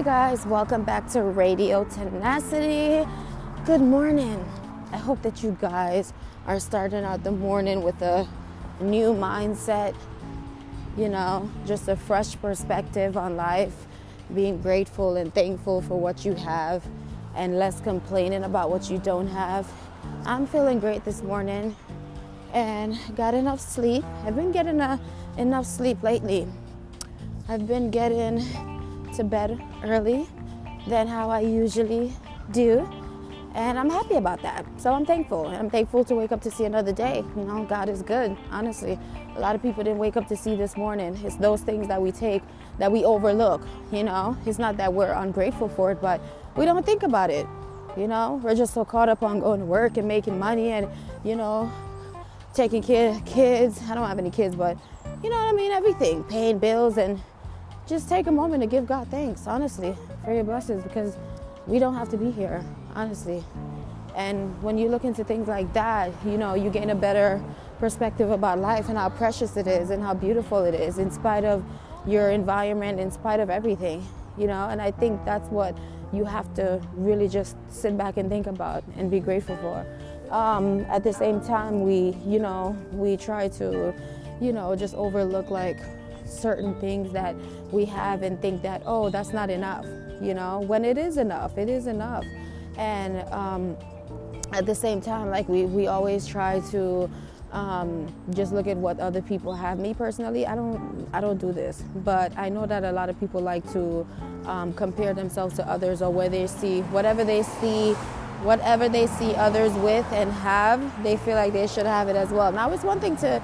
[0.00, 3.06] Hey guys, welcome back to Radio Tenacity.
[3.66, 4.42] Good morning.
[4.92, 6.14] I hope that you guys
[6.46, 8.26] are starting out the morning with a
[8.80, 9.94] new mindset,
[10.96, 13.74] you know, just a fresh perspective on life,
[14.34, 16.82] being grateful and thankful for what you have,
[17.34, 19.70] and less complaining about what you don't have.
[20.24, 21.76] I'm feeling great this morning
[22.54, 24.02] and got enough sleep.
[24.24, 24.98] I've been getting a,
[25.36, 26.48] enough sleep lately.
[27.50, 28.38] I've been getting
[29.20, 30.26] to bed early
[30.86, 32.12] than how I usually
[32.52, 32.88] do.
[33.54, 34.64] And I'm happy about that.
[34.78, 35.46] So I'm thankful.
[35.46, 37.24] I'm thankful to wake up to see another day.
[37.36, 38.98] You know, God is good, honestly.
[39.36, 41.18] A lot of people didn't wake up to see this morning.
[41.24, 42.42] It's those things that we take
[42.78, 44.36] that we overlook, you know.
[44.46, 46.20] It's not that we're ungrateful for it, but
[46.56, 47.46] we don't think about it.
[47.96, 50.88] You know, we're just so caught up on going to work and making money and,
[51.24, 51.70] you know,
[52.54, 53.80] taking care of kids.
[53.90, 54.78] I don't have any kids, but
[55.22, 55.72] you know what I mean?
[55.72, 57.20] Everything, paying bills and
[57.90, 61.16] just take a moment to give God thanks, honestly, for your blessings because
[61.66, 63.42] we don't have to be here, honestly.
[64.14, 67.42] And when you look into things like that, you know, you gain a better
[67.80, 71.44] perspective about life and how precious it is and how beautiful it is in spite
[71.44, 71.64] of
[72.06, 74.06] your environment, in spite of everything,
[74.38, 74.68] you know.
[74.68, 75.76] And I think that's what
[76.12, 79.84] you have to really just sit back and think about and be grateful for.
[80.32, 83.92] Um, at the same time, we, you know, we try to,
[84.40, 85.78] you know, just overlook like
[86.30, 87.34] certain things that
[87.70, 89.86] we have and think that, oh, that's not enough,
[90.20, 92.24] you know, when it is enough, it is enough.
[92.76, 93.76] And um,
[94.52, 97.10] at the same time, like we, we always try to
[97.52, 99.78] um, just look at what other people have.
[99.78, 103.18] Me personally, I don't, I don't do this, but I know that a lot of
[103.18, 104.06] people like to
[104.46, 107.94] um, compare themselves to others or where they see whatever they see
[108.42, 112.30] whatever they see others with and have, they feel like they should have it as
[112.30, 112.50] well.
[112.50, 113.42] Now, it's one thing to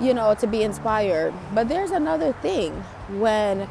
[0.00, 1.34] you know, to be inspired.
[1.54, 2.72] But there's another thing
[3.18, 3.68] when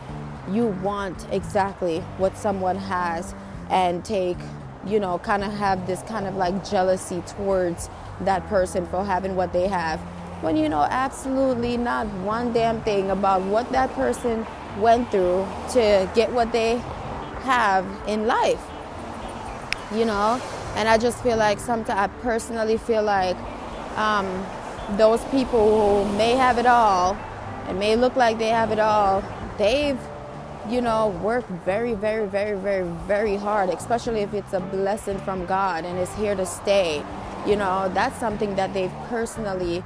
[0.52, 3.34] you want exactly what someone has
[3.70, 4.38] and take,
[4.86, 7.90] you know, kind of have this kind of like jealousy towards
[8.22, 10.00] that person for having what they have.
[10.42, 14.46] When you know absolutely not one damn thing about what that person
[14.80, 16.78] went through to get what they
[17.42, 18.62] have in life.
[19.94, 20.42] You know?
[20.76, 23.36] And I just feel like sometimes I personally feel like
[23.98, 24.46] um,
[24.92, 27.18] those people who may have it all
[27.68, 29.24] and may look like they have it all,
[29.58, 30.00] they've,
[30.70, 35.46] you know, worked very, very, very, very, very hard, especially if it's a blessing from
[35.46, 37.04] God and it's here to stay.
[37.46, 39.84] You know, that's something that they've personally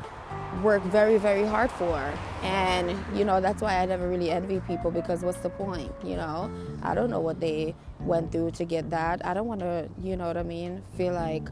[0.61, 1.97] worked very, very hard for.
[2.43, 5.91] And, you know, that's why I never really envy people because what's the point?
[6.03, 6.51] You know,
[6.83, 9.25] I don't know what they went through to get that.
[9.25, 11.47] I don't want to, you know what I mean, feel like,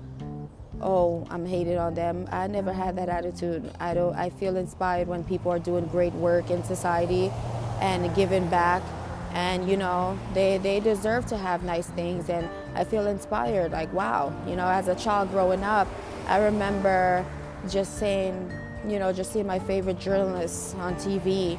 [0.81, 2.27] oh, I'm hated on them.
[2.31, 3.71] I never had that attitude.
[3.79, 7.31] I don't I feel inspired when people are doing great work in society
[7.81, 8.81] and giving back
[9.33, 13.91] and you know, they they deserve to have nice things and I feel inspired like
[13.93, 15.87] wow, you know, as a child growing up,
[16.27, 17.25] I remember
[17.69, 18.51] just saying,
[18.87, 21.57] you know, just seeing my favorite journalists on TV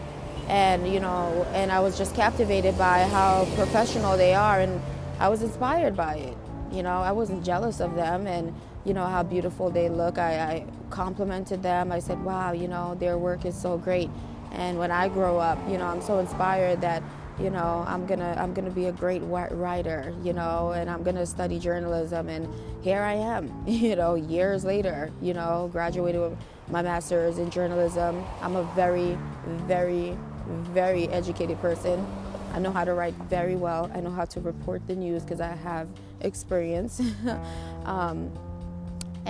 [0.49, 4.81] and you know, and I was just captivated by how professional they are and
[5.19, 6.37] I was inspired by it.
[6.73, 8.55] You know, I wasn't jealous of them and
[8.85, 10.19] you know how beautiful they look.
[10.19, 11.93] I, I complimented them.
[11.93, 14.11] I said, "Wow, you know their work is so great."
[14.53, 17.03] And when I grow up, you know, I'm so inspired that
[17.39, 21.27] you know I'm gonna I'm gonna be a great writer, you know, and I'm gonna
[21.27, 22.29] study journalism.
[22.29, 22.49] And
[22.83, 26.39] here I am, you know, years later, you know, graduated with
[26.69, 28.25] my master's in journalism.
[28.41, 29.19] I'm a very,
[29.67, 32.07] very, very educated person.
[32.53, 33.91] I know how to write very well.
[33.95, 35.89] I know how to report the news because I have
[36.21, 37.01] experience.
[37.85, 38.33] um,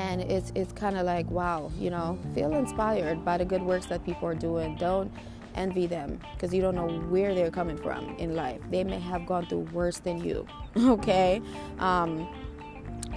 [0.00, 3.86] and it's it's kind of like wow you know feel inspired by the good works
[3.86, 4.76] that people are doing.
[4.76, 5.12] Don't
[5.56, 8.60] envy them because you don't know where they're coming from in life.
[8.70, 10.46] They may have gone through worse than you
[10.76, 11.42] okay?
[11.78, 12.28] Um,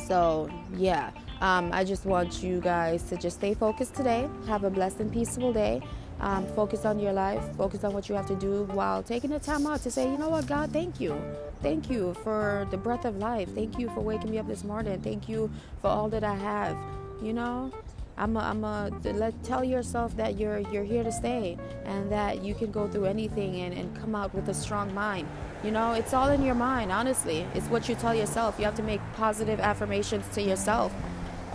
[0.08, 1.12] so yeah.
[1.42, 4.30] Um, i just want you guys to just stay focused today.
[4.48, 5.82] Have a blessed and peaceful day
[6.24, 9.40] um, focus on your life, focus on what you have to do while taking the
[9.40, 11.22] time out to say, you know what, God, thank you.
[11.62, 13.54] Thank you for the breath of life.
[13.54, 15.02] Thank you for waking me up this morning.
[15.02, 16.78] Thank you for all that I have.
[17.22, 17.74] You know,
[18.18, 22.44] I'm a, I'm a let tell yourself that you're you're here to stay and that
[22.44, 25.28] you can go through anything and, and come out with a strong mind.
[25.62, 27.46] You know, it's all in your mind, honestly.
[27.54, 28.56] It's what you tell yourself.
[28.58, 30.94] You have to make positive affirmations to yourself.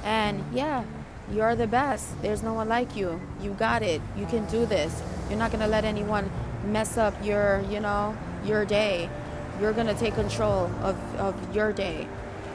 [0.05, 0.85] And yeah,
[1.32, 2.20] you're the best.
[2.22, 3.20] There's no one like you.
[3.40, 4.00] You got it.
[4.16, 5.02] You can do this.
[5.28, 6.30] You're not going to let anyone
[6.64, 9.08] mess up your, you know, your day.
[9.60, 12.06] You're going to take control of, of your day.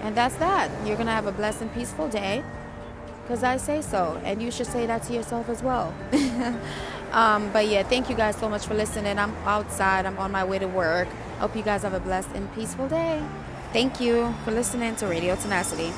[0.01, 0.69] And that's that.
[0.85, 2.43] You're going to have a blessed and peaceful day
[3.23, 4.19] because I say so.
[4.23, 5.93] And you should say that to yourself as well.
[7.11, 9.17] um, but yeah, thank you guys so much for listening.
[9.17, 11.07] I'm outside, I'm on my way to work.
[11.39, 13.23] Hope you guys have a blessed and peaceful day.
[13.71, 15.91] Thank you for listening to Radio Tenacity.